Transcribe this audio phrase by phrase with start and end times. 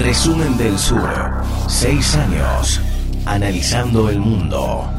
[0.00, 1.10] Resumen del Sur.
[1.68, 2.80] Seis años.
[3.26, 4.90] Analizando el mundo.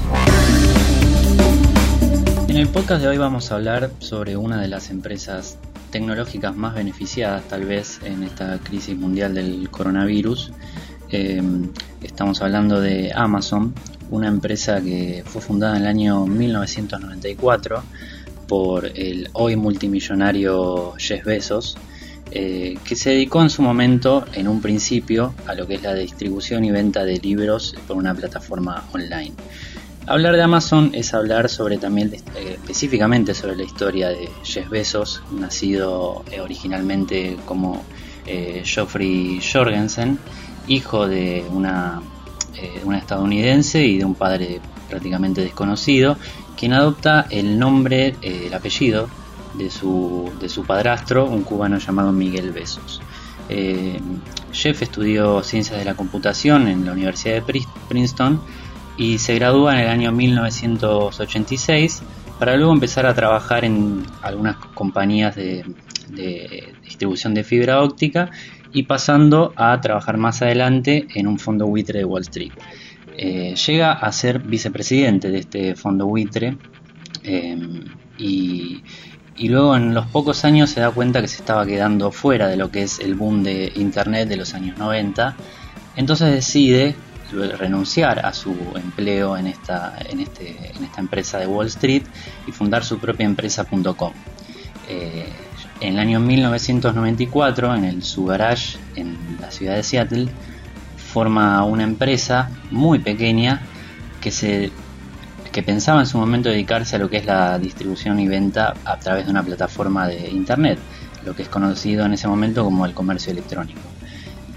[2.48, 5.58] En el podcast de hoy vamos a hablar sobre una de las empresas
[5.90, 10.52] tecnológicas más beneficiadas tal vez en esta crisis mundial del coronavirus.
[11.10, 11.42] Eh,
[12.04, 13.74] estamos hablando de Amazon,
[14.12, 17.84] una empresa que fue fundada en el año 1994
[18.48, 21.76] por el hoy multimillonario Jeff Bezos,
[22.34, 25.94] eh, que se dedicó en su momento, en un principio, a lo que es la
[25.94, 29.34] distribución y venta de libros por una plataforma online.
[30.08, 32.22] Hablar de Amazon es hablar sobre también eh,
[32.54, 37.84] específicamente sobre la historia de Jeff Bezos, nacido eh, originalmente como
[38.64, 40.18] Geoffrey Jorgensen,
[40.68, 42.02] hijo de una,
[42.86, 46.18] una estadounidense y de un padre prácticamente desconocido,
[46.56, 49.10] quien adopta el nombre, el apellido
[49.54, 53.02] de su, de su padrastro, un cubano llamado Miguel Besos.
[53.50, 54.00] Eh,
[54.54, 58.42] Jeff estudió Ciencias de la Computación en la Universidad de Princeton
[58.98, 62.04] y se gradúa en el año 1986
[62.40, 65.66] para luego empezar a trabajar en algunas compañías de,
[66.84, 68.32] distribución de fibra óptica
[68.74, 72.54] y pasando a trabajar más adelante en un fondo buitre de Wall Street.
[73.18, 76.58] Eh, llega a ser vicepresidente de este fondo buitre
[77.24, 77.58] eh,
[78.18, 78.82] y
[79.36, 82.58] y luego en los pocos años se da cuenta que se estaba quedando fuera de
[82.58, 85.36] lo que es el boom de Internet de los años 90,
[85.96, 86.96] entonces decide
[87.32, 92.04] renunciar a su empleo en esta, en, este, en esta empresa de Wall Street
[92.48, 94.14] y fundar su propia empresa.com.
[94.90, 95.26] Eh,
[95.80, 100.30] en el año 1994, en el, su garage en la ciudad de Seattle,
[100.98, 103.62] forma una empresa muy pequeña
[104.20, 104.72] que se
[105.52, 108.98] que pensaba en su momento dedicarse a lo que es la distribución y venta a
[108.98, 110.80] través de una plataforma de Internet,
[111.26, 113.82] lo que es conocido en ese momento como el comercio electrónico.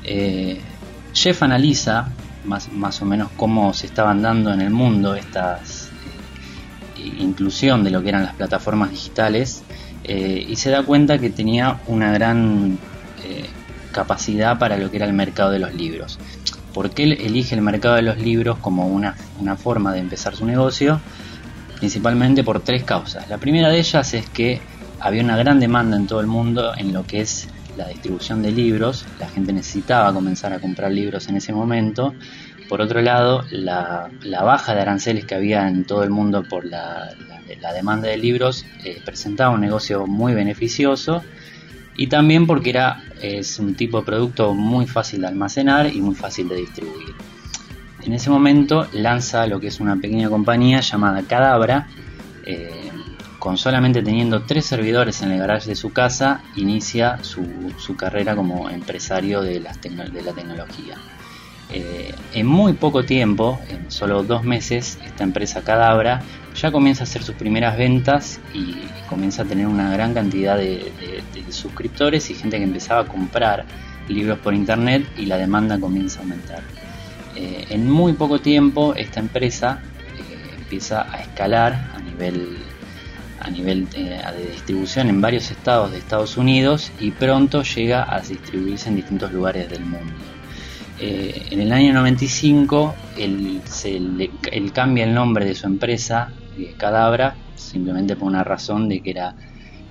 [0.05, 0.61] Eh,
[1.13, 2.09] Jeff analiza
[2.45, 7.91] más, más, o menos cómo se estaban dando en el mundo esta eh, inclusión de
[7.91, 9.63] lo que eran las plataformas digitales
[10.05, 12.79] eh, y se da cuenta que tenía una gran
[13.91, 16.19] capacidad para lo que era el mercado de los libros.
[16.75, 19.15] ¿Por qué elige el mercado de los libros como una,
[19.57, 21.01] forma de empezar su negocio?
[21.79, 23.29] Principalmente por tres causas.
[23.29, 24.61] La primera de ellas es que
[24.99, 28.53] había una gran demanda en todo el mundo en lo que es la distribución de
[28.53, 32.15] libros, la gente necesitaba comenzar a comprar libros en ese momento.
[32.69, 34.11] Por otro lado, la,
[34.43, 37.15] baja de aranceles que había en todo el mundo por la,
[37.75, 41.23] demanda de libros eh, presentaba un negocio muy beneficioso
[41.97, 46.15] y también porque era es un tipo de producto muy fácil de almacenar y muy
[46.15, 47.15] fácil de distribuir.
[48.03, 51.89] En ese momento lanza lo que es una pequeña compañía llamada Cadabra,
[52.45, 52.91] eh,
[53.39, 58.69] con solamente teniendo tres servidores en el garage de su casa, inicia su, carrera como
[58.69, 60.97] empresario de, las de la tecnología.
[61.73, 66.23] Eh, en muy poco tiempo, en solo dos meses, esta empresa Cadabra
[66.55, 68.75] ya comienza a hacer sus primeras ventas y
[69.09, 70.93] comienza a tener una gran cantidad de,
[71.51, 73.65] suscriptores y gente que empezaba a comprar
[74.09, 76.63] libros por internet y la demanda comienza a aumentar.
[77.37, 79.81] Eh, en muy poco tiempo esta empresa
[80.17, 82.59] eh, empieza a escalar a nivel,
[83.41, 88.89] a nivel de distribución en varios estados de Estados Unidos y pronto llega a distribuirse
[88.89, 90.13] en distintos lugares del mundo.
[90.99, 94.01] Eh, en el año 95 él, se
[94.73, 99.35] cambia el nombre de su empresa, de Cadabra, simplemente por una razón de que era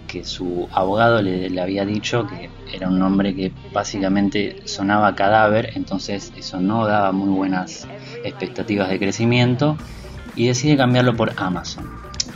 [0.08, 6.32] que su abogado le, había dicho que era un nombre que básicamente sonaba cadáver, entonces
[6.38, 7.88] eso no daba muy buenas
[8.24, 9.76] expectativas de crecimiento
[10.36, 11.90] y decide cambiarlo por Amazon.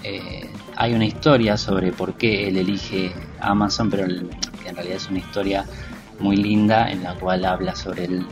[0.03, 5.19] Eh, hay una historia sobre por qué él elige Amazon, pero en realidad es una
[5.19, 5.66] historia
[6.19, 8.25] muy linda en la cual habla sobre el,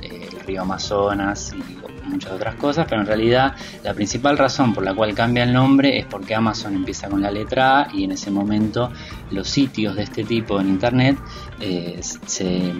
[0.45, 5.15] río Amazonas y muchas otras cosas, pero en realidad la principal razón por la cual
[5.15, 8.91] cambia el nombre es porque Amazon empieza con la letra A y en ese momento
[9.31, 11.17] los sitios de este tipo en Internet
[11.59, 12.73] eh, se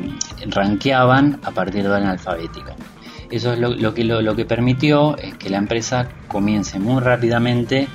[0.48, 2.76] rankeaban a partir de orden alfabético.
[3.32, 7.88] Eso es lo, que, lo, que permitió es que la empresa comience muy rápidamente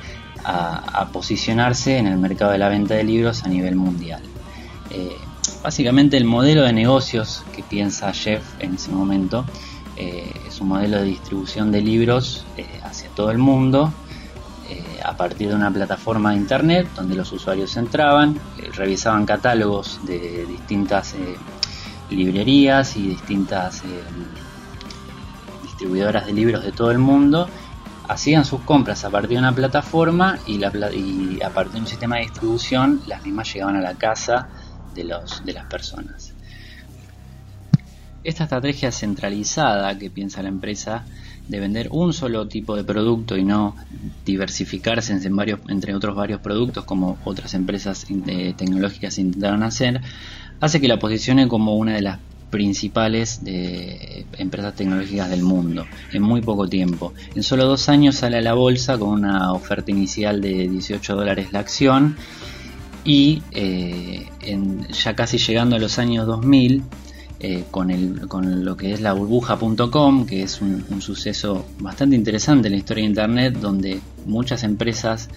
[0.45, 4.23] a, posicionarse en el mercado de la venta de libros a nivel mundial.
[4.91, 5.17] Eh,
[5.63, 9.45] básicamente el modelo de negocios que piensa Jeff en ese momento
[9.97, 13.93] eh, es un modelo de distribución de libros eh, hacia todo el mundo
[14.69, 18.39] eh, a partir de una plataforma de internet donde los usuarios entraban,
[18.75, 21.15] revisaban catálogos de distintas
[22.09, 23.83] librerías y distintas
[25.63, 27.49] distribuidoras de libros de todo el mundo
[28.11, 31.87] hacían sus compras a partir de una plataforma y, la, y a partir de un
[31.87, 34.49] sistema de distribución las mismas llegaban a la casa
[34.95, 36.33] de, los, de las personas.
[38.23, 41.05] Esta estrategia centralizada que piensa la empresa
[41.49, 43.75] de vender un solo tipo de producto y no
[44.25, 48.07] diversificarse en varios, entre otros varios productos como otras empresas
[48.57, 50.01] tecnológicas intentaron hacer,
[50.61, 52.19] hace que la posicione como una de las
[52.51, 57.15] principales de empresas tecnológicas del mundo en muy poco tiempo.
[57.35, 61.53] En solo dos años sale a la bolsa con una oferta inicial de 18 dólares
[61.53, 62.17] la acción
[63.05, 64.29] y eh,
[64.91, 66.83] ya casi llegando a los años 2000
[67.43, 72.69] eh, con, el, con lo que es la burbuja.com, que es un, suceso bastante interesante
[72.69, 75.31] en la historia de Internet, donde muchas empresas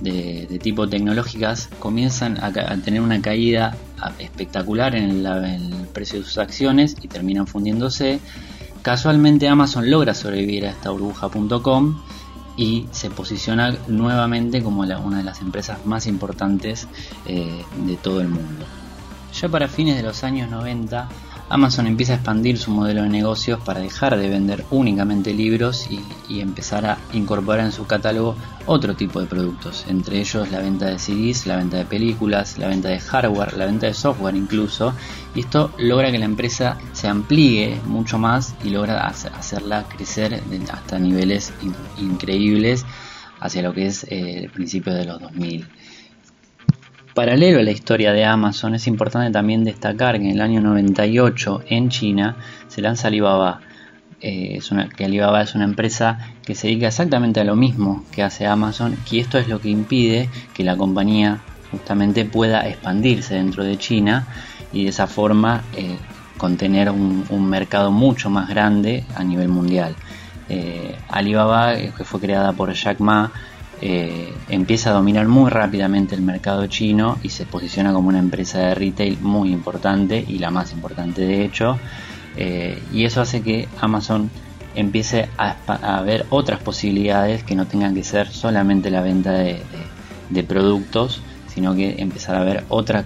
[0.00, 3.76] de, tipo tecnológicas comienzan a, tener una caída
[4.20, 8.20] espectacular en, el precio de sus acciones y terminan fundiéndose.
[8.82, 12.00] Casualmente Amazon logra sobrevivir a esta burbuja.com
[12.58, 16.88] y se posiciona nuevamente como una de las empresas más importantes
[17.24, 18.66] eh, de todo el mundo.
[19.32, 21.08] Ya para fines de los años 90,
[21.50, 26.40] Amazon empieza a expandir su modelo de negocios para dejar de vender únicamente libros y,
[26.40, 28.36] empezar a incorporar en su catálogo
[28.66, 32.68] otro tipo de productos, entre ellos la venta de CDs, la venta de películas, la
[32.68, 34.94] venta de hardware, la venta de software incluso,
[35.34, 40.98] y esto logra que la empresa se amplíe mucho más y logra hacerla crecer hasta
[40.98, 41.52] niveles
[41.96, 42.84] increíbles
[43.40, 45.66] hacia lo que es eh, el principio de los 2000.
[47.18, 51.64] Paralelo a la historia de Amazon, es importante también destacar que en el año 98
[51.66, 52.36] en China
[52.68, 53.60] se lanza Alibaba.
[54.20, 54.60] Eh,
[54.96, 58.96] que Alibaba es una empresa que se dedica exactamente a lo mismo que hace Amazon
[59.10, 61.40] y esto es lo que impide que la compañía
[61.72, 64.28] justamente pueda expandirse dentro de China
[64.72, 65.96] y de esa forma eh,
[66.36, 69.96] contener un, mercado mucho más grande a nivel mundial.
[70.48, 73.32] Eh, Alibaba, que fue creada por Jack Ma,
[73.80, 78.58] eh, empieza a dominar muy rápidamente el mercado chino y se posiciona como una empresa
[78.58, 81.78] de retail muy importante y la más importante de hecho.
[82.36, 84.30] Eh, y eso hace que Amazon
[84.74, 89.62] empiece a, ver otras posibilidades que no tengan que ser solamente la venta de,
[90.46, 91.20] productos,
[91.52, 93.04] sino que empezar a ver otra,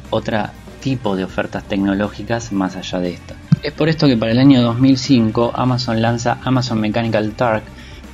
[0.80, 3.34] tipo de ofertas tecnológicas más allá de esta.
[3.62, 7.62] Es por esto que para el año 2005 Amazon lanza Amazon Mechanical Turk,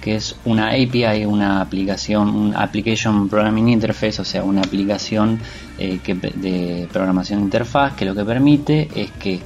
[0.00, 5.38] que es una API, una aplicación, un Application Programming Interface, o sea, una aplicación
[5.78, 9.40] eh, de programación interfaz que lo que permite es que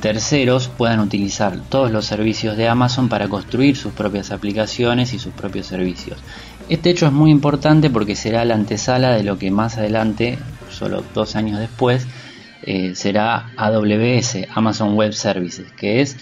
[0.00, 5.32] terceros puedan utilizar todos los servicios de Amazon para construir sus propias aplicaciones y sus
[5.32, 6.18] propios servicios.
[6.68, 10.38] Este hecho es muy importante porque será la antesala de lo que más adelante,
[10.70, 12.06] solo dos años después,
[12.62, 16.16] eh, será AWS, Amazon Web Services, que es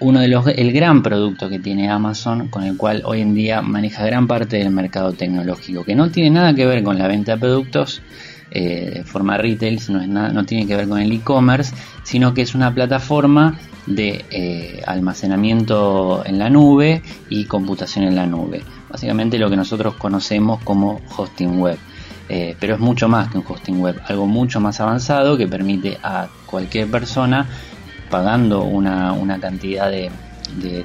[0.00, 3.62] uno de los el gran producto que tiene Amazon con el cual hoy en día
[3.62, 7.32] maneja gran parte del mercado tecnológico que no tiene nada que ver con la venta
[7.32, 8.02] de productos
[8.50, 11.74] eh, de forma retail no es nada, no tiene que ver con el e-commerce
[12.04, 13.58] sino que es una plataforma
[13.88, 18.62] de eh, almacenamiento en la nube y computación en la nube.
[18.90, 21.78] Básicamente lo que nosotros conocemos como hosting web.
[22.28, 25.96] Eh, pero es mucho más que un hosting web, algo mucho más avanzado que permite
[26.02, 27.46] a cualquier persona
[28.10, 30.10] pagando una, una cantidad de,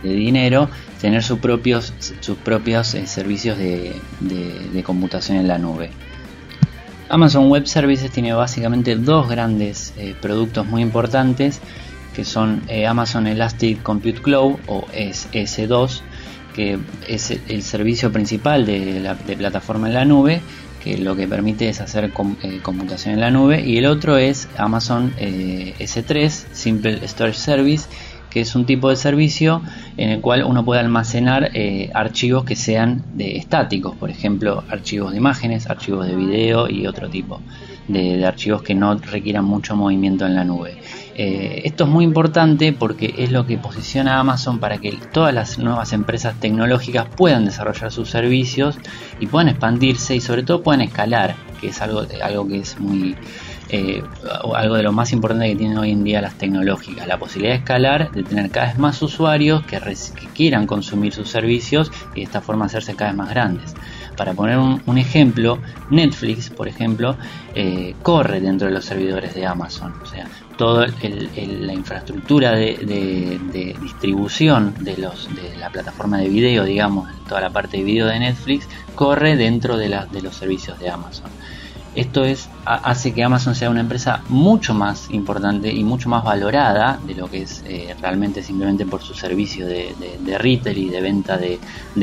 [0.03, 5.91] dinero, tener sus propios, sus propios eh, servicios de, computación en la nube.
[7.09, 11.61] Amazon Web Services tiene básicamente dos grandes eh, productos muy importantes
[12.13, 16.01] que son eh, Amazon Elastic Compute Cloud o S2
[16.53, 20.41] que es el servicio principal de, la, plataforma en la nube
[20.83, 24.49] que lo que permite es hacer eh, computación en la nube, y el otro es
[24.57, 27.87] Amazon eh, S3, Simple Storage Service,
[28.29, 29.61] que es un tipo de servicio
[29.95, 35.11] en el cual uno puede almacenar eh, archivos que sean de estáticos, por ejemplo, archivos
[35.11, 37.39] de imágenes, archivos de video y otro tipo
[37.87, 40.77] de archivos que no requieran mucho movimiento en la nube.
[41.15, 45.33] Eh, esto es muy importante porque es lo que posiciona a Amazon para que todas
[45.33, 48.77] las nuevas empresas tecnológicas puedan desarrollar sus servicios
[49.19, 53.15] y puedan expandirse y sobre todo puedan escalar, que es algo, algo que es muy
[53.69, 54.03] eh,
[54.53, 57.59] algo de lo más importante que tienen hoy en día las tecnológicas, la posibilidad de
[57.59, 59.79] escalar, de tener cada vez más usuarios que,
[60.35, 63.73] quieran consumir sus servicios y de esta forma hacerse cada vez más grandes.
[64.15, 65.57] Para poner un, ejemplo,
[65.89, 67.17] Netflix, por ejemplo,
[67.55, 69.93] eh, corre dentro de los servidores de Amazon.
[70.57, 77.49] Toda la infraestructura de, distribución de, los, de la plataforma de video, digamos, toda la
[77.49, 81.29] parte de video de Netflix, corre dentro de, de los servicios de Amazon.
[81.95, 86.99] Esto es, hace que Amazon sea una empresa mucho más importante y mucho más valorada
[87.05, 89.93] de lo que es eh, realmente simplemente por su servicio de,
[90.39, 91.59] retail y de venta de,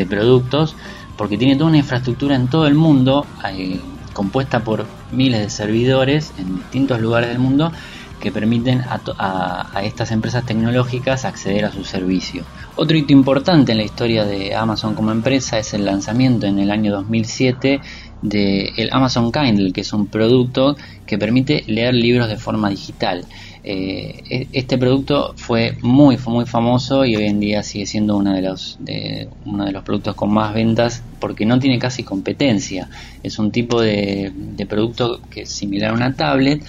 [0.06, 0.76] productos,
[1.16, 3.80] porque tiene toda una infraestructura en todo el mundo, eh,
[4.12, 7.72] compuesta por miles de servidores en distintos lugares del mundo,
[8.20, 12.44] que permiten a, estas empresas tecnológicas acceder a su servicio.
[12.76, 16.70] Otro hito importante en la historia de Amazon como empresa es el lanzamiento en el
[16.70, 17.80] año 2007
[18.22, 23.24] de Amazon Kindle, que es un producto que permite leer libros de forma digital.
[23.62, 28.32] Eh, e, este producto fue muy, muy famoso y hoy en día sigue siendo uno
[28.32, 32.88] de, los, de, uno de los productos con más ventas porque no tiene casi competencia.
[33.22, 34.32] Es un tipo de,
[34.68, 36.62] producto que es similar a una tablet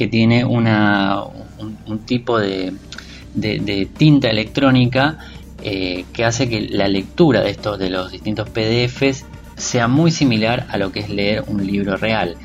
[0.00, 1.24] que tiene una,
[1.86, 2.72] un, tipo de,
[3.98, 5.18] tinta electrónica
[5.62, 9.26] eh, que hace que la lectura de estos de los distintos PDFs
[9.58, 12.38] sea muy similar a lo que es leer un libro real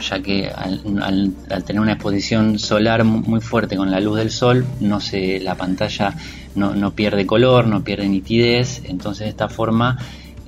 [0.00, 1.34] ya que al,
[1.66, 6.14] tener una exposición solar muy fuerte con la luz del sol, no se, la pantalla
[6.54, 9.98] no, pierde color, no pierde nitidez, entonces de esta forma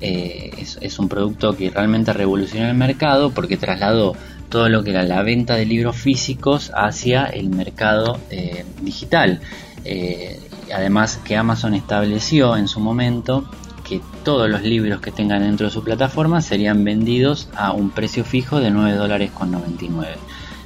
[0.01, 4.17] eh, es, un producto que realmente revolucionó el mercado porque trasladó
[4.49, 9.41] todo lo que era la venta de libros físicos hacia el mercado eh, digital.
[9.85, 10.41] Eh,
[10.75, 13.45] además que Amazon estableció en su momento
[13.89, 18.25] que todos los libros que tengan dentro de su plataforma serían vendidos a un precio
[18.25, 20.17] fijo de 9 dólares con 99.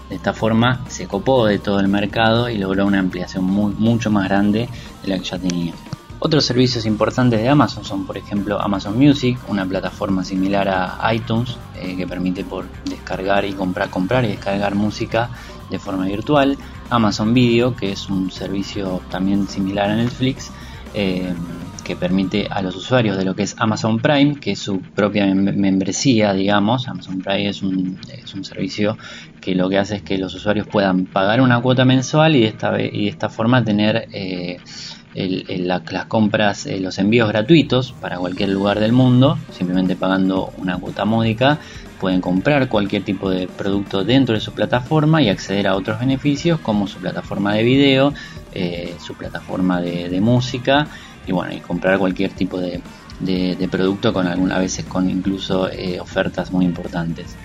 [0.09, 4.25] De esta forma se copó de todo el mercado y logró una ampliación mucho más
[4.25, 4.69] grande
[5.03, 5.75] de la que ya tenía.
[6.23, 11.57] Otros servicios importantes de Amazon son, por ejemplo, Amazon Music, una plataforma similar a iTunes
[11.81, 12.45] eh, que permite
[12.85, 15.31] descargar y comprar, comprar y descargar música
[15.71, 16.59] de forma virtual.
[16.91, 20.50] Amazon Video, que es un servicio también similar a Netflix,
[20.93, 21.33] eh,
[21.85, 25.25] que permite a los usuarios de lo que es Amazon Prime, que es su propia
[25.35, 28.99] membresía, digamos, Amazon Prime es un, es un servicio
[29.41, 32.47] que lo que hace es que los usuarios puedan pagar una cuota mensual y de
[32.49, 34.59] esta, y de esta forma tener eh,
[35.14, 41.05] las compras, eh, los envíos gratuitos para cualquier lugar del mundo, simplemente pagando una cuota
[41.05, 41.59] módica.
[42.00, 46.59] Pueden comprar cualquier tipo de producto dentro de su plataforma y acceder a otros beneficios
[46.61, 48.14] como su plataforma de video,
[48.52, 50.87] eh, su plataforma de, música
[51.26, 52.81] y bueno, y comprar cualquier tipo de,
[53.21, 57.37] de, producto con algunas veces con incluso eh, ofertas muy importantes.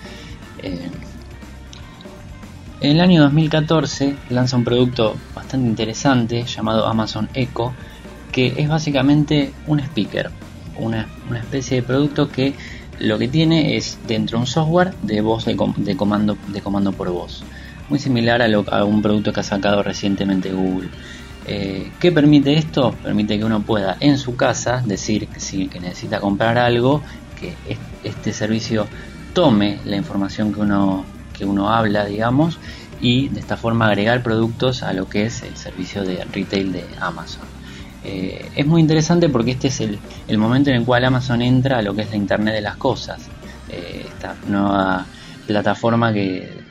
[2.80, 7.72] En el año 2014 lanza un producto bastante interesante llamado Amazon Echo,
[8.30, 10.30] que es básicamente un speaker,
[10.78, 12.54] una, una especie de producto que
[12.98, 17.08] lo que tiene es dentro un software de voz de, de, comando de comando por
[17.10, 17.44] voz,
[17.88, 20.90] muy similar a, lo, a un producto que ha sacado recientemente Google.
[21.46, 22.94] Eh, ¿Qué permite esto?
[23.02, 27.00] Permite que uno pueda en su casa decir que si que necesita comprar algo,
[27.40, 27.54] que
[28.04, 28.86] este servicio
[29.32, 31.04] tome la información que uno,
[31.36, 32.58] que uno habla, digamos,
[33.00, 36.84] y de esta forma agregar productos a lo que es el servicio de retail de
[37.00, 37.56] Amazon.
[38.04, 41.82] Eh, es muy interesante porque este es el, momento en el cual Amazon entra a
[41.82, 43.28] lo que es la Internet de las Cosas.
[43.68, 45.04] Eh, esta nueva
[45.46, 46.64] plataforma que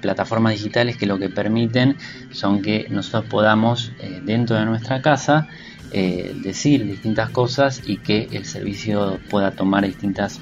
[0.00, 1.96] plataformas digitales que lo que permiten
[2.30, 5.48] son que nosotros podamos eh, dentro de nuestra casa
[5.92, 10.40] decir distintas cosas y que el servicio pueda tomar distintas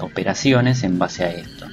[0.00, 1.66] operaciones en base a esto.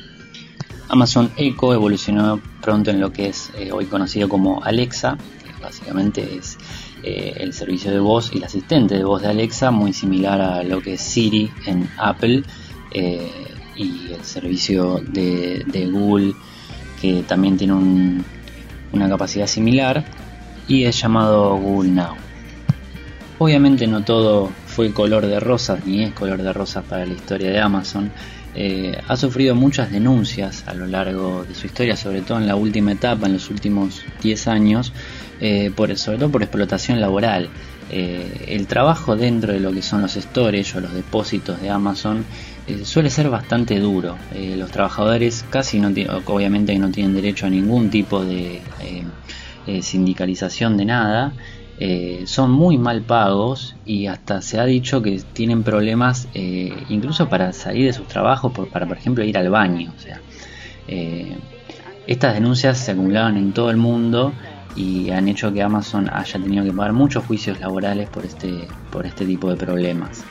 [0.94, 6.60] Amazon Echo evolucionó pronto en lo que es hoy conocido como Alexa, que básicamente es
[7.02, 10.84] el servicio de voz y el asistente de voz de Alexa, muy similar a lo
[10.84, 12.44] que es Siri en Apple
[12.94, 16.36] y el servicio de, Google
[17.02, 17.74] que también tiene
[18.92, 20.06] una capacidad similar
[20.68, 22.14] y es llamado Google Now.
[23.40, 27.50] Obviamente no todo fue color de rosas ni es color de rosas para la historia
[27.50, 28.12] de Amazon.
[28.56, 32.56] Eh, ha sufrido muchas denuncias a lo largo de su historia, sobre todo en la
[32.56, 34.94] última etapa, en los últimos 10 años,
[35.40, 37.50] eh, por, sobre todo por explotación laboral.
[37.90, 42.26] Eh, el trabajo dentro de lo que son los storage o los depósitos de Amazon
[42.68, 44.18] eh, suele ser bastante duro.
[44.34, 45.90] Los trabajadores casi no
[46.26, 48.62] obviamente no tienen derecho a ningún tipo de
[49.82, 51.34] sindicalización de nada.
[52.26, 57.88] Son muy mal pagos y hasta se ha dicho que tienen problemas incluso para salir
[57.88, 59.94] de sus trabajos, para por ejemplo ir al baño.
[59.96, 60.22] O sea,
[62.08, 64.34] estas denuncias se acumulaban en todo el mundo
[64.76, 69.06] y han hecho que Amazon haya tenido que pagar muchos juicios laborales por este, por
[69.06, 70.24] este tipo de problemas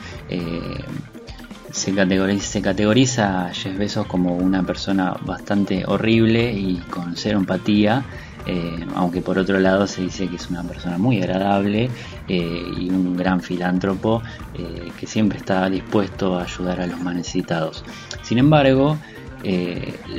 [1.73, 7.39] se categoriza, se categoriza a Jeff Bezos como una persona bastante horrible y con cero
[7.39, 8.03] empatía,
[8.45, 11.89] eh, aunque por otro lado se dice que es una persona muy agradable
[12.27, 14.21] eh, y un gran filántropo
[14.53, 17.83] eh, que siempre está dispuesto a ayudar a los más necesitados.
[18.21, 18.97] Sin embargo,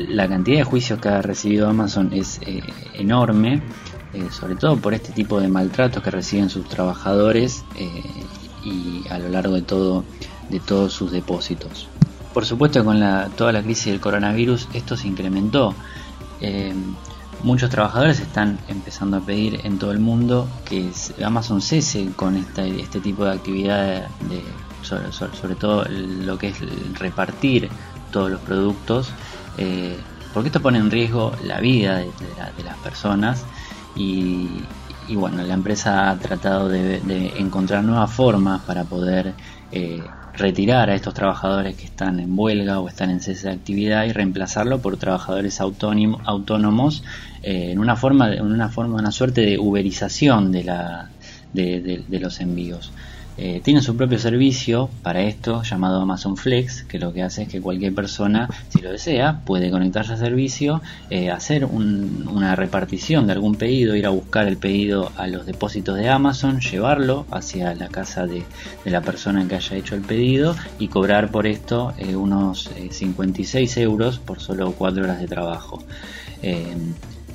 [0.07, 2.41] la cantidad de juicios que ha recibido Amazon es
[2.93, 3.63] enorme,
[4.31, 7.65] sobre todo por este tipo de maltratos que reciben sus trabajadores
[8.63, 10.05] y a lo largo de todo
[10.51, 11.89] de todos sus depósitos.
[12.35, 13.01] Por supuesto con
[13.35, 15.75] toda la crisis del coronavirus esto se incrementó.
[17.43, 20.91] Muchos trabajadores están empezando a pedir en todo el mundo que
[21.25, 24.43] Amazon cese con este tipo de actividad de,
[24.83, 26.59] sobre, todo lo que es
[26.99, 27.69] repartir
[28.11, 29.11] todos los productos,
[29.59, 29.99] eh,
[30.33, 32.11] porque esto pone en riesgo la vida de,
[32.65, 33.45] las personas
[33.97, 34.49] y,
[35.11, 39.35] bueno, la empresa ha tratado de, encontrar nuevas formas para poder
[39.73, 40.03] eh,
[40.37, 44.13] retirar a estos trabajadores que están en huelga o están en cese de actividad y
[44.13, 47.05] reemplazarlo por trabajadores autónomos
[47.43, 51.11] eh, en una forma, en una forma, una suerte de uberización de la
[51.53, 52.91] de los envíos.
[53.37, 57.49] Eh, tiene su propio servicio para esto llamado Amazon Flex, que lo que hace es
[57.49, 63.33] que cualquier persona, si lo desea, puede conectarse al servicio, eh, hacer una repartición de
[63.33, 67.89] algún pedido, ir a buscar el pedido a los depósitos de Amazon, llevarlo hacia la
[67.89, 68.45] casa de,
[68.85, 74.21] la persona que haya hecho el pedido y cobrar por esto eh, unos 56 euros
[74.21, 75.83] por solo 4 horas de trabajo.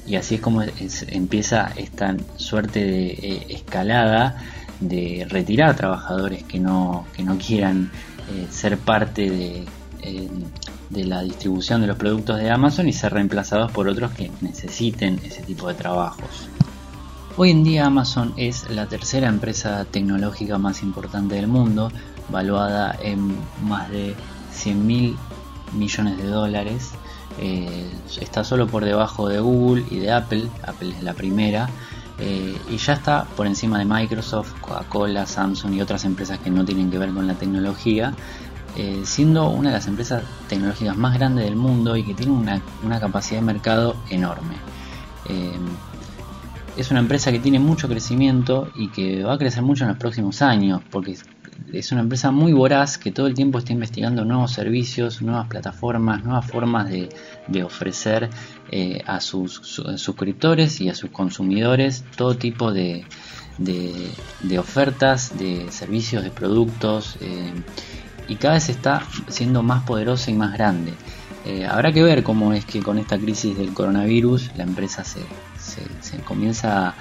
[0.08, 0.64] y así es como
[1.08, 4.38] empieza esta suerte de escalada
[4.80, 7.92] de retirar trabajadores que no, que no quieran
[8.32, 9.66] eh, ser parte de,
[10.02, 10.30] eh,
[10.90, 15.20] de la distribución de los productos de Amazon y ser reemplazados por otros que necesiten
[15.24, 16.50] ese tipo de trabajos.
[17.38, 21.92] Hoy en día Amazon es la tercera empresa tecnológica más importante del mundo,
[22.30, 23.34] valuada en
[23.64, 24.16] más de
[24.52, 25.16] 100 mil
[25.74, 26.92] millones de dólares.
[27.40, 30.48] Eh, está solo por debajo de Google y de Apple.
[30.64, 31.70] Apple es la primera
[32.20, 36.66] eh, y ya está por encima de Microsoft, Coca-Cola, Samsung y otras empresas que no
[36.66, 38.14] tienen que ver con la tecnología,
[38.76, 43.00] eh, siendo una de las empresas tecnológicas más grandes del mundo y que tiene una,
[43.00, 44.56] capacidad de mercado enorme.
[45.26, 45.58] Eh,
[46.76, 49.98] es una empresa que tiene mucho crecimiento y que va a crecer mucho en los
[49.98, 51.18] próximos años, porque
[51.74, 56.24] es una empresa muy voraz que todo el tiempo está investigando nuevos servicios, nuevas plataformas,
[56.24, 57.10] nuevas formas de,
[57.64, 58.30] ofrecer
[58.72, 63.06] eh, a sus suscriptores y a sus consumidores todo tipo de,
[64.58, 67.52] ofertas, de servicios, de productos eh,
[68.28, 70.94] y cada vez está siendo más poderosa y más grande.
[71.46, 75.22] Eh, habrá que ver cómo es que con esta crisis del coronavirus la empresa se,
[75.58, 76.94] se comienza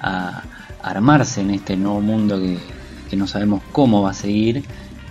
[0.00, 0.42] a
[0.82, 2.79] armarse en este nuevo mundo que,
[3.10, 4.64] que no sabemos cómo va a seguir,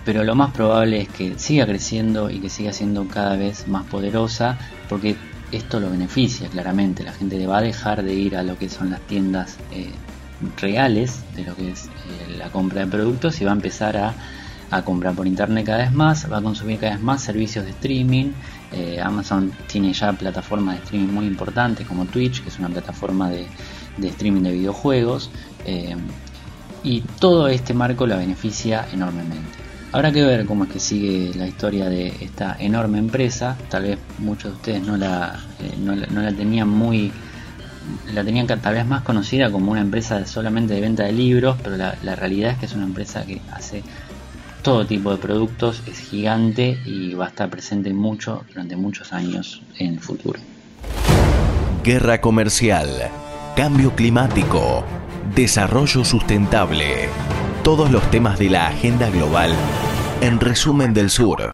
[0.04, 3.84] pero lo más probable es que siga creciendo y que siga siendo cada vez más
[3.84, 4.58] poderosa,
[4.88, 5.16] porque
[5.52, 7.04] esto lo beneficia claramente.
[7.04, 9.90] La gente va a dejar de ir a lo que son las tiendas eh,
[10.60, 14.14] reales de lo que es eh, la compra de productos y va a empezar a,
[14.84, 18.30] comprar por internet cada vez más, va a consumir cada vez más servicios de streaming.
[18.72, 23.28] Eh, Amazon tiene ya plataformas de streaming muy importantes como Twitch, que es una plataforma
[23.30, 23.48] de,
[23.96, 25.30] de streaming de videojuegos
[26.82, 29.60] y todo este marco la beneficia enormemente.
[29.92, 33.56] Habrá que ver cómo es que sigue la historia de esta enorme empresa.
[33.68, 37.12] Tal vez muchos de ustedes no la, eh, no, la tenían muy.
[38.14, 41.76] La tenían tal vez más conocida como una empresa solamente de venta de libros, pero
[41.76, 43.82] la, la realidad es que es una empresa que hace
[44.62, 49.62] todo tipo de productos, es gigante y va a estar presente mucho durante muchos años
[49.78, 50.38] en el futuro.
[51.82, 52.88] Guerra comercial,
[53.56, 54.84] cambio climático
[55.34, 57.08] Desarrollo sustentable.
[57.62, 59.54] Todos los temas de la agenda global
[60.20, 61.48] en resumen del sur.